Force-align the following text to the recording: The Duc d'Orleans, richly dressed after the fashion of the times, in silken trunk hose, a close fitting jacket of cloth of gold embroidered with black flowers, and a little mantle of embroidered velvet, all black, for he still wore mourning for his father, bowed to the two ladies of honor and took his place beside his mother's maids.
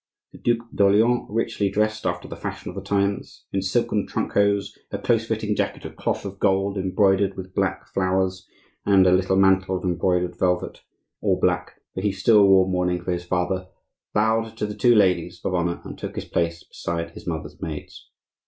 The 0.31 0.39
Duc 0.39 0.67
d'Orleans, 0.73 1.27
richly 1.29 1.69
dressed 1.69 2.07
after 2.07 2.27
the 2.27 2.35
fashion 2.35 2.69
of 2.69 2.75
the 2.75 2.81
times, 2.81 3.45
in 3.53 3.61
silken 3.61 4.07
trunk 4.07 4.31
hose, 4.31 4.75
a 4.89 4.97
close 4.97 5.27
fitting 5.27 5.55
jacket 5.55 5.85
of 5.85 5.95
cloth 5.95 6.25
of 6.25 6.39
gold 6.39 6.75
embroidered 6.75 7.37
with 7.37 7.53
black 7.53 7.85
flowers, 7.87 8.47
and 8.83 9.05
a 9.05 9.11
little 9.11 9.35
mantle 9.37 9.77
of 9.77 9.83
embroidered 9.83 10.39
velvet, 10.39 10.81
all 11.21 11.39
black, 11.39 11.73
for 11.93 12.01
he 12.01 12.11
still 12.11 12.47
wore 12.47 12.67
mourning 12.67 12.99
for 13.03 13.11
his 13.11 13.25
father, 13.25 13.67
bowed 14.11 14.57
to 14.57 14.65
the 14.65 14.73
two 14.73 14.95
ladies 14.95 15.39
of 15.45 15.53
honor 15.53 15.79
and 15.85 15.99
took 15.99 16.15
his 16.15 16.25
place 16.25 16.63
beside 16.63 17.11
his 17.11 17.27
mother's 17.27 17.61
maids. 17.61 18.09